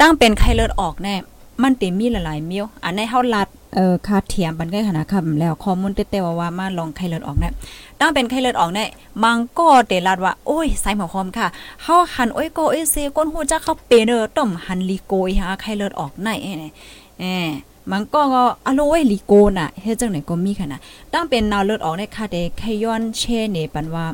[0.00, 1.14] ตั้งเป็นไข้เลือดออกแน่
[1.62, 7.52] มันเติมีหลายๆมิ้วอันนี้เฮาลัดเอ่อคาเทียมปันใกล้ขนาดคำแล้วข้อมูลเต้ๆว่าว่ามาลองไข้เลือดออกเนี่ย
[8.00, 8.88] ตั้งเป็นไข้เลือดออกเนี่ย
[9.22, 11.46] มังก็เตลัดว่าโอ้ยใส่หมอคอมค่ะ
[11.82, 17.48] เฮาหันโอ้ยโกเอเซก้นหูจักเข้าเปเนอต้มหันลีโกยหาไข้เลือดออกในเนี่ย
[17.90, 20.80] มันก็ก็อโลยลีโกน่ะเฮ็ดจังไหนก็มีค่ะนะ
[21.12, 24.06] ตั้งเป็นนาวเลือดออกในค่ะเดไขย้อนเชเนปันว่า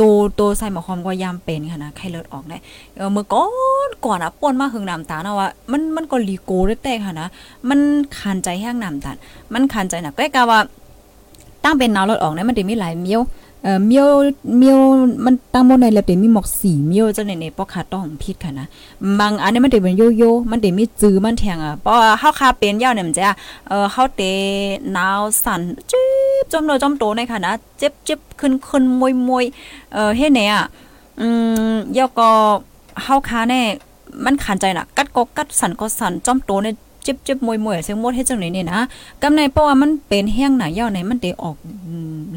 [0.00, 2.56] ตัวตัวใส่หมอคอมก็ยามเป็นค่ะนะไข้เลือดออกได้
[2.96, 3.44] เออเมื่อก่อ
[3.86, 7.28] นก่อนอะป่นมาหึงน้ำตาเนาะว่ามันมันก็ลีโก้ได้แต่ค่ะนะ
[7.68, 7.78] มัน
[8.18, 9.12] คันใจแห้งน้ำตา
[9.52, 10.60] มันคันใจนักก็กะว่า
[11.64, 13.20] ตั้งเป็นนาวเลือดออกเนี่ยมันจะมีหลายเมียว
[13.62, 14.08] เอ่อมียว
[14.58, 14.78] เมียว
[15.24, 18.66] มันตั้งหมในแล้วเป็นมีหมอกสีเมียวจังในในปอกขาต้องผิดค่ะนะ
[19.20, 23.22] บางอันนี้มันได้เป็นโยโย่มันได้มีจื้อมันแทงอะเพราะเฮาคาเป็นยาวเนี่ยมันจะ
[23.68, 24.22] เอ่อเฮาเต
[24.92, 26.04] หนาวสั่นจิ๊
[26.42, 29.44] บจอมโนจอมโตในค่ะนะเจ็บเจ็บขึ้นขึ้นมวยมวย
[29.92, 30.64] เอ่อเฮ็ดแน่อะ
[31.20, 31.26] อื
[31.72, 32.30] มยอก็
[33.02, 33.60] เฮาคาแน่
[34.24, 36.74] มันขันใจน่ะ กัดก็กัดสั่นก็สั่นจอมโตเนี่ย
[37.06, 38.80] จิบจิบมวยมวยเสียงมดเฮ็ดจังไหนนี่นะ
[39.22, 41.56] กำในเพราะว่ามันเป็นแห้งหนาย่อไหนมันได้ออก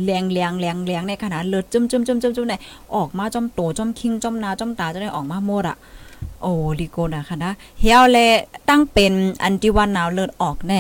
[0.06, 2.56] แรงแรงแรงแรงในขนาดเลือดจุ่มจุ่มจุ่มจุ่มจุ่มไหน
[2.95, 5.78] ออกมาจอมโตจอมคิงจอมนาจอมตาจะได้ออกมาหมดอะ
[6.41, 8.17] โอ้ลีโกนะคะนะเฮียวแล
[8.69, 10.80] ตั้งเป็นอันที่ว่าหนาวเลือดออกแน่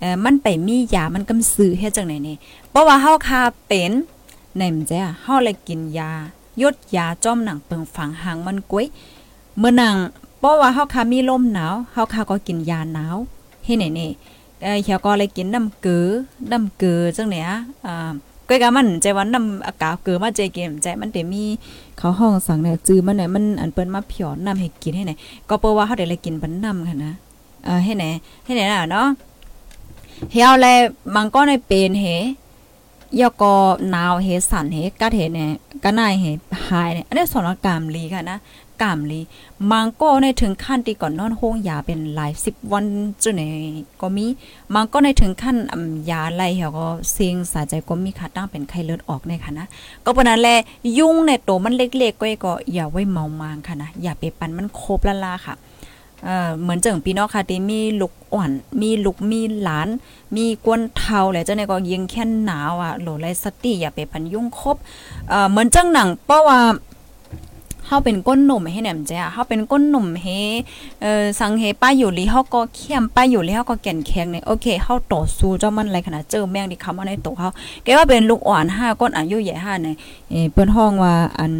[0.00, 2.36] เออมันไปมียามันกำซื้อเฮ็ดจังไหนนี่
[2.70, 3.92] เพราะว่าเฮาคาเป็น
[4.56, 6.10] ในมันจะเฮาเลยกินยา
[6.62, 8.86] ยดยาจ้อมหนังเปิงฝังหางมันก้วย
[9.58, 9.96] เมื่อนัง
[10.44, 13.16] เพราะว่าเฮาคามีลมหนาวเฮาคาก็กินยาหนาว
[13.64, 14.10] เฮ็ดไหนนี่
[14.62, 16.06] เอ่อเฮียก็เลยกินน้ำเกลือ
[16.52, 17.48] น้ำเกลือจังเนี่ย
[17.86, 18.12] อ่า
[18.48, 21.44] ก้อยกะมันใจว่าน้ำอากาศเกลือมาใจกินใจมันเตมี
[21.98, 25.12] เขาห้องสั่งเนี่ยจื้อมันเนี่ยมันอันเปิ้นมาเพียวน้ำให้กินให้ไหน
[25.48, 27.12] ก็เปิ้ว่าเฮาได้เลยกินปันน้ำค่ะนะ
[27.64, 28.04] เออให้ไหน
[28.44, 29.06] ให้ไหนน่ะเนาะ
[30.32, 30.66] เฮียวแล
[31.14, 32.06] มังก็ในเป็นเฮ
[33.20, 33.54] ยอก็
[33.90, 35.50] หนาวเฮสั่นเฮกัดเฮเนี่ย
[35.84, 36.24] ก็นายเฮ
[36.68, 38.38] หายเนี่ยอันนี้สถานการณ์ลีค่ะนะ
[38.82, 39.20] กามลี
[39.70, 42.84] มังก็ในถึงขั้นที่ก่อนนอนโฮงยาเป็นหลายสิบวัน
[43.22, 43.42] จุไหน
[44.00, 44.26] ก็มี
[44.74, 45.56] มังก็ในถึงขั้น
[46.10, 49.66] ยาไล่เหี่ยก็เสียงสาใจก็มีค่ะตั้งเป็นไข้เลือดออกในค่ะนะ
[50.04, 50.48] ก็ปนั้นแล
[50.98, 55.56] ยุ่งในตัวมันเล็กๆก็ก็อย่าไว้เมามางค่ะนะอย่าไปปันมันโคบละลาค่ะ
[56.60, 59.88] เหมือนเจิงพี่น้องค่ะที่มีลูกอ่อน มีลูกมีหลาน
[60.36, 64.76] มีกวนเทาแหละเจ้าในก็ยิงแค่นหนาวอะโหลไรสติอย่าไปพันยุ่งครบ
[65.50, 66.58] เหมือนเจังหนังเพราะว่า
[67.86, 70.26] เฮาเป็นก้นหนุ่มให้แหนมจ้ะเฮาเป็นก้นหนุ่มเฮ
[71.02, 77.48] เอ่อสังเฮป้าอยู่ลีเฮาก็เข้มป้าอยู่ลีเฮาก็แก่นแข็งเนี่ยโอเคเฮาต่อสู้เจ้ามันอะไรขนาดเจอแม่งที่คำว่าในตัวเฮา
[77.84, 79.96] แกว่าเป็นลูกอ่อน5ก้นอายุใหญ่5เนี่ย
[80.30, 81.52] เอ่อเปิ้นห้องว่าอัน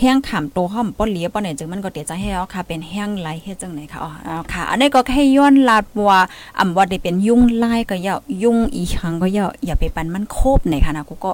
[0.00, 4.10] แห้งขามโตห้อมป้อนเลียป้อนเนี่ยจึงมันก็เตียใจให้เอาค่ะ เป็นแห้งไหลเฮ็ดจังไหนค่ะอ๋อ
[4.52, 6.18] ค่ะ อันนี้ก็แค่ย้อนลาดว่า
[6.58, 11.32] อำว่าได้เป็นยุ่งลายก็อย่ายุ่งอีหังก็อย่าอย่าไปปันมันโคบในค่ะนะกูก็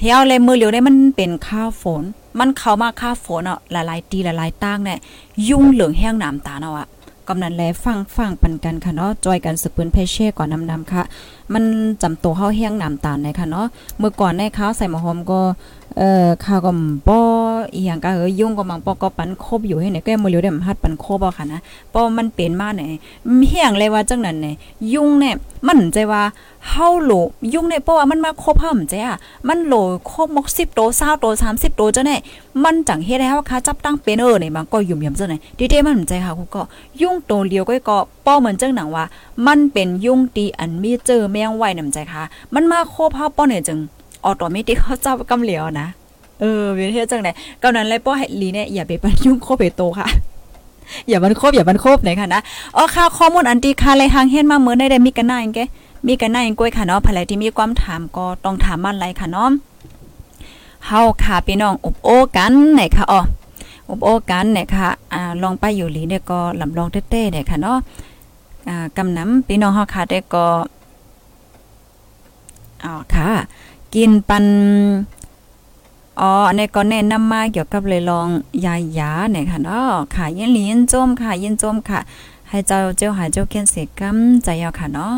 [0.00, 2.02] เฮียเลยมือเหลียวได้มันเป็นข้าวฝน
[2.38, 4.98] มันเข้ามาข้าวฝนอะหลายตีหลายตั้งเนี่ย
[5.48, 6.88] ยุ่งเหลืองแห้งน้ำตาเนาะอะ
[7.28, 11.02] กำนันแลฟังฟังปันกันค่ะเนาะจอยกันสืบปืนเพเช่ก่อนนำนำค่ะ
[11.54, 11.64] มัน
[12.02, 13.66] จำตัวเฮาแห้งน้ำตาลในค่ะเนาะ
[13.98, 15.40] เมื่อก่อนในข้าวใส่หมอหอมก็
[15.98, 16.72] เอ่อข้าวก็
[17.08, 17.18] บ่
[17.74, 22.82] อีหยังก็เออยุ่งก็มังปอก็ปันคบอยู่ให้ไหนแก็มื้อเลียวได้ฮัดปันคบเอาค่ะนะเพราะมันเป็นมาไหน
[23.48, 24.54] เฮียงเลยว่าจังนั้นเนี่ย
[24.92, 25.34] ยุ่งเนี่ย
[25.66, 26.22] มันใจว่า
[26.70, 27.12] เฮาโหล
[27.54, 29.16] ยุ่งเนี่ยเพราะว่ามันมาคบเฮาใจอะ
[29.48, 29.74] มันโหล
[30.10, 32.16] คบมก10โต20โต30โตจังได๋
[32.64, 36.62] มันจังเฮ็ดให้เฮาค่ะจับตั้งเป็นเออเนี่ยมันก็ยุ่มยำจังได๋ดีเดมันใจค่ะกูก็
[37.00, 39.04] ยุ่งโตเลียวก็ก็ป้อเหมือนจังหนังว่า
[39.46, 42.22] มันเป็นยุ่งตีอันมีเจอแมงไว้นำใจค่ะ
[42.54, 43.78] มันมาคบเฮาป้อเนี่ยจึง
[44.24, 45.88] ออโตเมติกเขาจับกำเหลียวนะ
[46.40, 47.32] เออเวียนเฮ็ดจังได๋
[47.62, 50.06] กำนั้นเลยป้อให้ลีเนี่ยอย่าไปปันยุ่งโคบไปโตค่ะ
[51.08, 52.40] อย่ามันคบอย่ามันคบไหนค่ะนะ
[52.76, 55.60] อ๋อค่ะข้อมูลอันที่ค่ะเลยทางเฮ็ดมาเมื่อได้ได้มีกันหน้าจังแก
[56.06, 59.50] มีกันหน้าจังก้อยค่ะเนาะภายที่มีความถามก็ต้องถามมันไรค่ะเนาะ
[60.86, 63.20] เฮาค่ะพี่น้องอบโอกันไหนค่ะอ๋อ
[63.90, 67.78] อบโอกันเนี่ยค่ะอ่าลองไปอยู่หลีเนี่ยก็ลำลองเต้ๆเนี่ยค่ะเนาะ
[68.68, 70.46] อ่ากำน้ำพี่น้องเฮาค่ะได้ก็
[72.84, 73.28] อ๋อค่ะ
[73.94, 74.44] กินปัน
[76.20, 78.28] อ๋ออันก็แนะนำมาเกี่ยวกับเลยลอง
[78.64, 82.00] ยายาเนี่ยค่ะเนาะค่ะยินหลียินจมค่ะ ยินจมค่ะ
[82.48, 85.14] ให้เจ้าเจ้าหายเจ้าเขียนเสกกำใจเอาค่ะเนาะ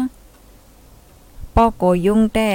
[1.55, 2.49] ป้อโกยุ่งแต่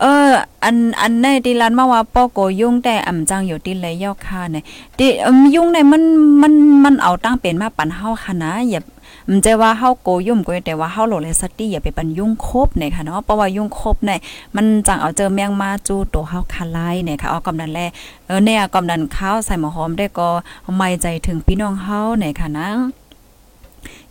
[0.00, 0.30] เออ
[0.64, 4.64] อันอันในที่ร้านมาว่าป้อโกยุ่งแต่อ่ำจังอยู่ที่เลยยอกค่ะเนี่ย
[4.98, 5.08] ที่
[5.54, 6.02] ยุ่งในมัน
[6.42, 6.52] มัน
[6.84, 8.80] มันเอาตั้งเป็นมาปันเฮาค่ะนะอย่า
[9.28, 14.18] มันจะว่าเฮาโกยุ่มโกแต่ว่าเฮาโหลเลสตี้อย่าไปปันยุ่งคบเนี่ยค่ะเนาะเพราะว่ายุ่งคบเนี่ย
[14.56, 17.80] มันจังเอาเจอแมงมาจูตัวเฮาคาไลเนี่ยค่ะเอากำนันแล
[18.26, 20.28] เออเนี่ยกำนันข้าวใส่หมอหอมได้ก็
[20.76, 22.68] ไม่ใจถึงพี่น้องเฮาเนี่ยค่ะนะ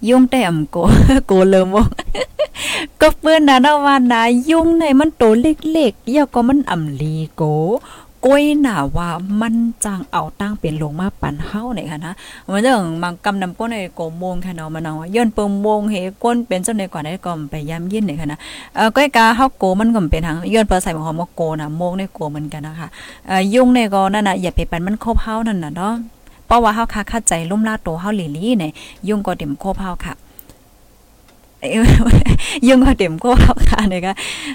[0.07, 0.77] ยุ่งแต่อำโก
[1.27, 1.77] โกเลิมว
[3.01, 7.41] ก็เปิ้นนะนะว่านะยุ่งในมันโตเล็กๆอย่าก็มันอ่ำลีโก
[8.25, 9.09] ก้อยหนาว่า
[9.41, 12.13] มันจังเอาตั้งเป็นลงมาปั่นเฮาเนี่ยค่ะนะ
[12.51, 18.39] มันเรื่องมังกำนำก้นในโกมงค่ะเนาะมันเอาย้อนเปิงโมงเฮก้นเป็นจังได๋ก่อนได้ก็ไปย้ำยินเนี่ยค่ะนะ
[18.75, 22.87] เอ่อก้อยกาเฮาโกมันก็เป็นทางย้อนเปิใส่หอมโกนะโมงในโกเหมือนกันนะคะ
[23.27, 25.93] เอ่อยุ่งในก็นั่นน่ะอย่าไปปั่นมันครบเฮานั่นน่ะเนาะ
[26.47, 28.71] เพราะว่าเฮาค่ะเข้าใจลุ่มลาโตเฮาหลีๆเนี่ย
[29.07, 30.15] ยุ่งก็เต็มครบเฮาค่ะ
[32.67, 33.29] ยุ่งก็เต็มก็
[33.69, 34.11] ค่ะเนี่ยก็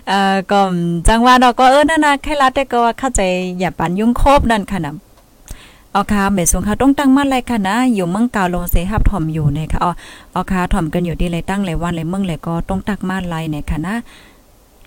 [0.08, 0.60] เอ่อก็
[1.08, 3.20] จังว่าเนาะก็เออนั่นน่ะใครรัดแต่ก็ว่าเข้าใจ
[3.58, 4.94] อย่าปันยุ่งครบนั่นค่ะนะ
[5.92, 9.90] เอาค่ะเมสงค่ะต้องตั้งมั่นเลยค่ะนะ อยู่เมืองกาวลงเสหับถ่อมอยู่เนี่ยค่ะเอา
[10.32, 13.94] เอาค่ะถ่อมกันอยู่ที่ไรตั้งไรวันไรเมืองไรก็ต้องตักมั่นไรเนี่ยค่ะนะ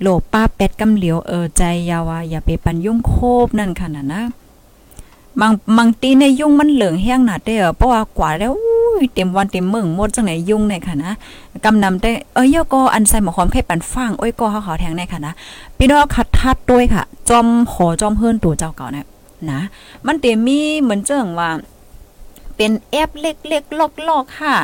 [0.01, 3.13] โลป้าเป็ดกำเหลียวเออใจยาวาอย่าไปปันยุ่งโค
[3.45, 4.21] บนั่นค่ะนะนะ
[5.39, 8.53] บางบางตีในยุ่งมันเหลืองแห้งหนาเด้อเพราะว่ากว่าแล้ว
[9.13, 11.13] เต็มวันเต็มเมืองหมดจังไหนยุ่งในค่ะนะ
[11.65, 15.33] กำนำได้เอ้ยก็อันใส่หมอหอมไข่ปันฟางโอ้ยก็เขาขอแทงในค่ะนะ
[15.77, 19.05] พี่น้องขัดทัดด้วยค่ะ จอมหอจอมเฮิรนตัวเจ้าเก่าเนี่ย
[19.51, 19.61] นะ
[20.05, 21.49] มันเต็มมีเหมือนเจิงว่า
[22.55, 24.55] เป็นแอปเล็กๆลอกๆค่ะ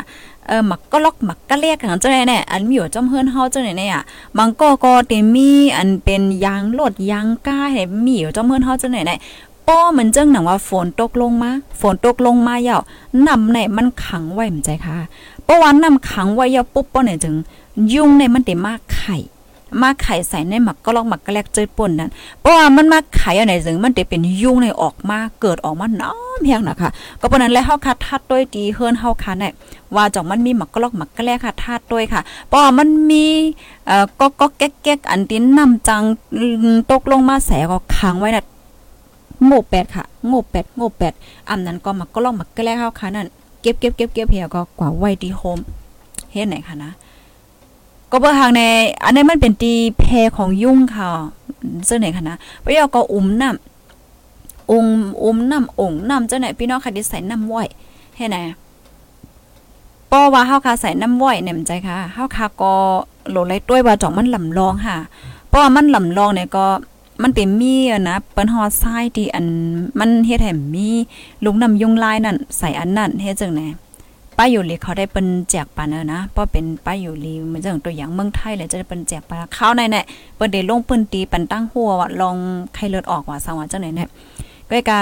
[0.48, 4.02] เออหมักก็ล็อกหมักก็เรียกกันจังได๋แน่อันมีอยู่จอมเฮิรนเฮาจังได๋เนี่ย
[4.38, 9.16] มังก็ก็เต็มมีอันเป็นยางรถยางก้าให้มีอยู่จอมเฮิรนเฮาจังได๋แน่
[9.70, 11.52] ป้อมันเจังหนังว่าฝนตกลงมา
[11.82, 12.80] ฝนตกลงมาเย่า
[13.28, 14.96] นำในมันขังไว้มันใจค่ะ
[15.44, 17.36] เพราะว่านำขังไว้เย่าปุ๊บป้อเนี่ยจึง
[17.94, 19.18] ยุ่งในมันได้มากไข่
[19.82, 29.54] มาไข่ใส่ในหมักก็ลอกหมักก็แลกเจอป่นนั้นเพราะว่ามันมาไข่อะไรจึงมันได้เป็นยุ่งในออกมาเกิดออกมาน้อมเพียงนะคะก็เพราะนั้นแล้วเฮาคัดทัดด้วยดีเฮิรนเฮาคันเนี่ย
[29.96, 33.26] ว่าจ่องมันมีหมักก็ลอกหมักก็แลกค่ะทัดด้วยค่ะเพราะว่ามันมี
[33.88, 36.04] เอ่อก็ก็แก๊กๆอันที่นำจัง
[36.92, 38.46] ตกลงมาแสก็ขังไว้น่ะ
[39.46, 41.14] โง่แปดค่ะ โง่แปดโง่แปด
[41.50, 43.28] อันนั้นก็มักก็ลองมักก็แลกเฮาค่ะนั่น
[43.62, 45.60] เก็บเก็บเก็บเก็บเหี่ยก็กว่าไว้ที่โฮม
[46.32, 46.92] เฮ็ดไหนค่ะนะ
[48.12, 48.62] ก็เบอร์ทางใน
[49.04, 50.04] อันนี้มันเป็นตีแพ
[50.38, 51.10] ของยุ่งค่ะ
[51.88, 57.64] ซึ่งไหนค่ะนะไปเอาก็อุ้มน้ำองค์อมน้ำองค์น้ำจังไหนพี่น้องค่ะดิใส่น้ำไว้
[58.18, 58.38] ให้ไหน
[60.12, 62.74] ป้อว่าเฮาค่ะใส่น้ำไว้เนี่ยมันใจค่ะเฮาค่ะก็
[63.30, 64.98] โหลไหลต้วยว่าจ่องมันลำลองค่ะ
[65.48, 66.66] เพราะว่ามันลำลองเนี่ยก็
[67.24, 69.48] มันเป็นมีอะนะเปิ้นฮอดทรายที่อัน
[70.00, 70.90] มันเฮ็ดให้มี
[71.44, 73.62] ลุงน้ำยุงลายนั่นใส่อันนั้นเฮ็ดจังไหน
[74.38, 80.04] ป้าอยู่ลีเขาได้เปิ้นแจกปันเออนะเพราะเป็นป้าอยู่ลีเหมือนจังตัวอย่างเมืองไทยเลยจะเปิ้นแจกปันข้าวในเนี่ย
[80.36, 82.36] เปิ้นได้ลงเปิ้นตีปันตั้งหัวว่าลอง
[82.74, 84.10] ไข้เลือดออกว่าสังว่าจังไหนเนี่ย
[84.70, 85.00] ก็กา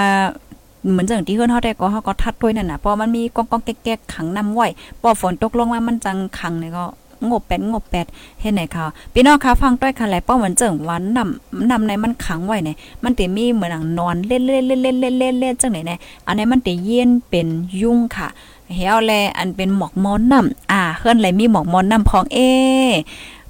[0.92, 4.68] เหมือนจังที่เฮือนเฮาได้ก็เฮาก็ทัดด้วยนั่นน่ะเพราะมันมีกองๆแก๊กๆขังน้ำไว้
[5.02, 6.86] พอฝนตกลงมามันจังขังเนี่ยก็
[7.30, 8.06] งบแปดงบแปด
[8.42, 17.48] เฮ็ดไหนค่ะพี่น้องคะฟังต้อยค่ะหลป้อเหมือนเจิงวันนำนำในมันขังไว้เนี่ยมันติมีเหมือนหนังนอนเล่นๆๆๆๆๆจังไหนเนี่ยอันนี้มันติเย็นเป็น
[17.82, 18.28] ยุ่งค่ะ
[18.76, 22.40] เฮาแลอันเป็นหมอกมอนน้ำอ่าเฮือนไหลมีหมอกมอนน้ำพองเอ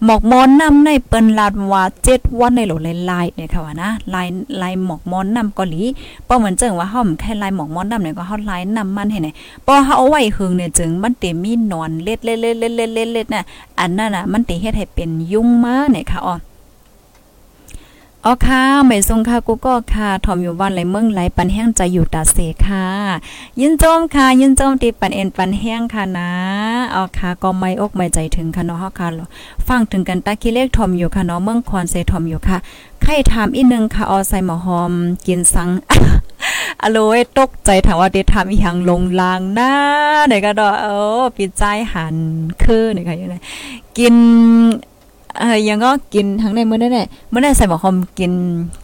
[0.06, 2.74] หมอกมอนน้ำในเปิ้นลาดว่า7วันในโหล
[3.12, 4.28] ลายๆเนี่ยค่ะว่านะลาย
[4.62, 5.82] ลายหมอกมอนน้ำเกาหลี
[6.28, 9.28] ป้อเหมือนเจิงว่าเฮาแค่ลายหมอกมอนน้ำเนี่ยก็เฮาลายน้ำมันให้ไหน
[9.68, 13.44] ป้อเฮาเอาไว้หึงเนี่ยจึงมันเต็มีนอนเล็ดๆๆๆๆๆน่ะ
[13.80, 16.36] อันนั้นน่ะมันติเฮ็ดให้เป็นยุ่งมาเนี่ยค่ะอ๋อ
[18.30, 22.38] อ๋อค่ะไม่ทรงค่ะกูก็ค่ะทอมอยู่บ้านไหลเมืองไหลปันแห้งใจอยู่ตาเส
[22.68, 22.88] ค่ะ
[23.60, 26.32] ยินโจมค่ะ ยินโจมตีปันเอ็นปันแห้งค่ะนะ
[26.96, 29.08] อ๋อค่ะก็ไม่อกไม่ใจถึงค่ะเนาะค่ะ
[29.68, 32.58] ฟังถึงกันตาคิเลขทอมอยู่ค่ะเนาะเมืองคอนเซทอมอยู่ค่ะ
[33.02, 34.92] ใครถามอีกนึงค่ะออใส่หมอหอม
[35.28, 35.70] กินสัง
[36.82, 39.74] อโลยตกใจถามว่าได้ทำอีหยังลงลางหน้า
[40.28, 40.88] ไหนก็ดอเอ
[41.20, 41.64] อปิดใจ
[41.94, 42.16] หัน
[42.64, 43.36] คือนี่ค่ะอยู่ไหน
[43.98, 44.16] กิน
[45.40, 48.32] เออยังก็กินทั้งในมื้อนั้นแหละมื้อนั้นใส่หมอหอมกิน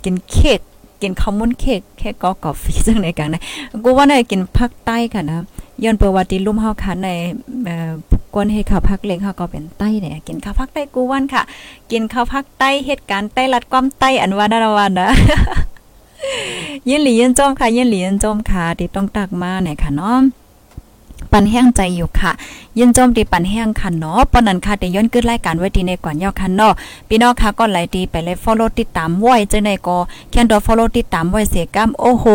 [0.04, 0.60] กินเค้ก
[1.02, 3.42] กินข้าวมุนเค้กแค่ก็กาแฟจังได๋กันนะ
[3.84, 5.39] กูว่าได้กินภาคใต้ค่ะนะ
[5.84, 7.08] ย้อนประวัติลุ่มเฮาค่ะใน
[7.66, 7.92] เอ่อ
[8.34, 11.42] กวนเฮ็ดข้าวภาคเล็กเฮาก็เป็นใต้เนี่ยกินข้าวภาคใต้กูวันค่ะ
[11.92, 15.10] กินข้าวภาคใต้เหตุการณ์ใต้รัดความใต้อันว่านั่นว่านะ
[16.89, 20.18] ยินหลียินจอมค่ะยินหลียินจอมค่ะที่ต้องตักมาเนี่ยค่ะเนาะ
[21.31, 22.31] ปันแห้งใจอยู่ค่ะ
[22.79, 26.73] ยินจมที่ปันแห้งค่ะเนาะปนนั้นค่ะได้ย้อนขึ้นรายการไว้ที่ในก่อนย่อค่ะเนาะ
[27.07, 29.97] พี่น้องค่ะก็ไหลดีไปเลย follow ติดตามไว้จังได๋ก็
[30.31, 32.25] แค่ดอ follow ติดตามไว้เสียกำโอ้โห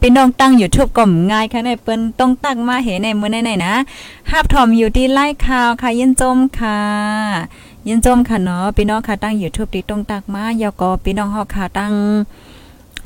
[0.00, 3.74] พี่น้องตั้ง YouTube ก็ง่ายค่ะในเปิ้นต้องตักมาเห็นในมื้อไหนๆนะ
[4.30, 6.78] ฮับถอมอยู่ที่ไลค์ข่าวค่ะยินจมค่ะ
[7.88, 11.92] ยินจมค่ะเนาะพี่น้องค่ะตั้ง YouTube ที่ต้องตักมายอก็พี่น้องเฮาค่ะตั้ง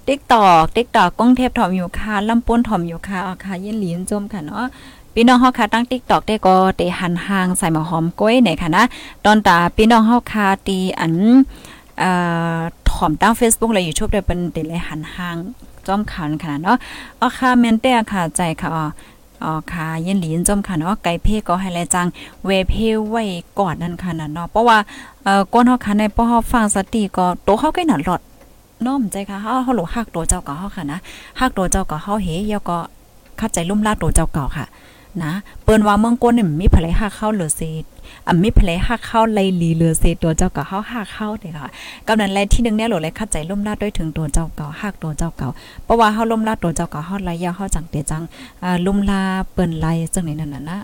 [0.09, 4.67] ติ๊กตอกติ๊กตอกก้องเทพถ่อมอยู่ค่ะลำป้นถ่อมอยู่ค่ะอาค่ะยินหลีนจมค่ะเนาะ
[5.15, 8.85] พี่น้องเฮาค่ะตั้งติ๊กตอกได้ก็เตหันห่างใส่หมอหอมก้อยเนี่ยค่ะนะ
[9.25, 11.15] ตอนตาพี่น้องเฮาค่ะตีอัน
[11.99, 12.11] เอ่
[12.57, 12.59] อ
[12.91, 15.37] ถ่อมตั้ง Facebook และ YouTube ได้เป็นเตเลยหันห่าง
[15.87, 16.77] จอมขันค่ะเนาะ
[17.19, 18.87] เอค่ะแม่นแต่ค่ะใจค่ะอ๋อ
[19.45, 22.07] อค่ะยินหลีนจมค่ะเนาะไก่เพ่ก็ให้แลจัง
[22.45, 23.23] เวเพ่ไว้
[23.59, 24.79] ก่อนนั่นค่ะนะเนาะเพราะว่า
[25.25, 28.21] เอ่อก้นเฮาค่ะในป้อเฮาฟังสติก็โตเฮาใกล้หนาหลอด
[28.87, 30.99] น้อมใจค่ะเฮาเฮาหลฮักตัวเจ้าเก่าเฮาค่ะนะ
[31.41, 32.79] ฮักตัวเจ้าเก่าเฮาเฮยก็
[33.39, 34.67] เข้าใจลุ่มลาตัวเจ้าเก่าค่ะ
[35.25, 35.33] นะ
[35.65, 37.85] เปิ้นว่าเมืองก้นนี่มีไผลฮักเข้าเหลือเศษ
[38.27, 41.69] อะมีไผลฮักเข้าไลลีเหลือเศษตัวเจ้าเก่าเฮาฮักเข้าเด้ค่ะ
[42.07, 45.49] กำนั้นแลที่นึงเนี่ยหลเลยเข้าใจลุ่มลาด้วยถึงตัวเจ้าเก่าฮักตัวเจ้าเก่า
[45.85, 48.23] เพราะว่าเฮาลุ่มลาตัวเจ้าเก่าเฮาไลยาวเฮาจังเตจัง
[48.63, 49.21] อ่าลุ่มลา
[49.53, 50.79] เปิ้นไลจังนี้นั่นน่ะนะ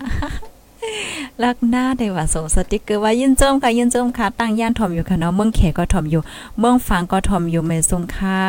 [1.43, 6.21] ลักหน้าได้ว่าส่งสติกเกอร์ว่ายินจมค่ะยินจมค่ะตั้งย่านถอมอยู่ค่ะเนาะเมืองเขก็ถอมอยู่
[6.59, 8.41] เมืองฝางก็ถอมอยู่ไม่ทรงค่ะ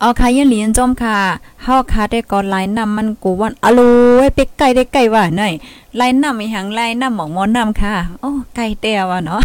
[0.00, 1.16] เอาค่ะยินเหรียญจมค่ะ
[1.62, 3.80] เฮาค่ะได้ก่อนไลน์นำมันกูวันอโล
[4.24, 5.52] ยเป็กไก่ได้ไก่ว่าหน่อย
[5.96, 9.42] ไลน์นำอีหังไลน์นำหมองมอนนำค่ะ โอ้ไก่เตียว่ะเนาะ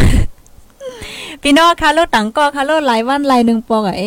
[1.42, 4.04] พี่น้องค่ะรถตังก็ค่ะรถหลายวันหลายหนึ่งปอกอะเอ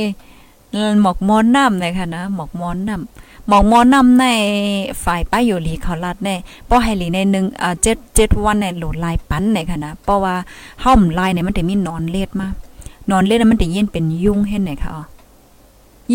[1.02, 4.26] หมอกมอนนำเลยค่ะนะหมอกมอนนำ หมองมอนำใน
[5.04, 6.36] ฝ่ายป้ายอยู่หลีเขาลัดแน่
[6.70, 10.36] ป้อให้หลีในหนึ่งอ่าเจ็ดเจ็ดวันในโหลดลายปั้นในค่ะนะเพราะว่า
[10.84, 12.48] ห้อมลายเนี่ยมันจะมีนอนเล็ดมา
[13.12, 15.06] นอนเล็ดมันจะเย็นเป็นยุ่งเห็นไหนคะ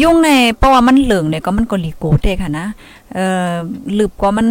[0.00, 2.66] ยุ่งในเพราะว่ามันเหลืองเนี่ยก็มันก็หลีโกเตค่ะนะ
[3.14, 3.52] เอ่อ
[3.98, 4.48] ลืบก็มัน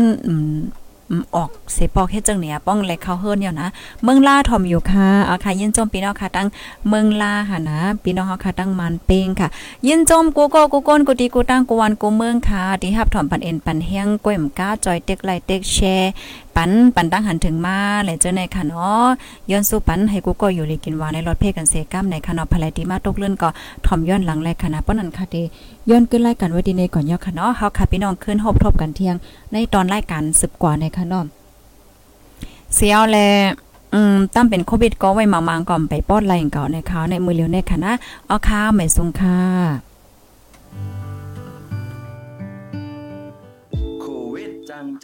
[1.35, 3.69] ออกเสปอกเฮ็ดจังเนี่ยป้องแลเขาเฮิรนเนี่ยนะ
[4.03, 6.47] เมืองล่าทอมอยู่ค่ะเอาค่ะยินจมพี่น้องค่ะตั้ง
[6.89, 9.47] เมืองล่าค่ะนะพี่น้องเฮาค่ะตั้งมันเป้งค่ะ
[9.87, 16.11] ยินจมกูก็กูก้นกูตีกูตั้งกูวันกูเมืองค่ะที่ฮับถอมปันเอ็นปันแห้งก้วยมก้าจอยเต็กไลเต็กแชร์
[16.55, 19.07] ปันปันตั้งหันถึงมาแหละเจ้าในค่ะเนาะ
[19.51, 23.49] ย้อนสู้ปันให้กูก็อยู่เลยกินวาในรถเพ่กันเสกัมในค่ะเนาะภายดีมาตกเลื่อนก็
[23.85, 25.43] ถ่อมย้อนหลังแลค่ะนะเพราะนั้นค่ะดี
[25.89, 29.15] ย้อนขึ้นรายการไว้ดีในก่อนย่อค่ะเนาะเฮาค่ะพี่น้องขึ้นฮบทบกันเที่ยง
[29.51, 31.25] ในตอนรายการ10กว่าในค่ะเนาะ
[32.75, 33.17] เสียวแล
[33.93, 37.93] อืมตั้มเป็นโควิดก็ไว้มามางก่อมไปป้อนไรเก่าในเขาในมือเลียวในค่ะนะ
[38.27, 39.39] เอาข้าไม่ทรงค่ะ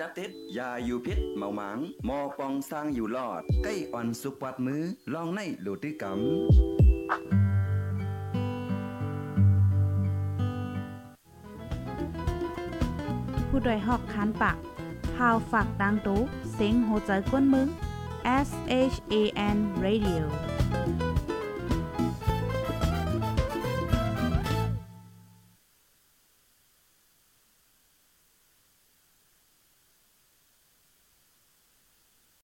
[0.03, 4.83] จับติดยาอยู่พิษเมาหมางมอปองสร้างอยู่รอด ใกล้อ่อนสุกวัดมือ
[5.13, 6.13] ลองในหลูดตื้อกำ
[13.47, 14.57] ผู้โดยหอกคันปาก
[15.15, 16.19] พาวฝากดังตู้
[16.53, 17.67] เซ็งโหใจก้นมึง
[18.47, 18.49] S
[18.93, 19.15] H A
[19.55, 20.23] N Radio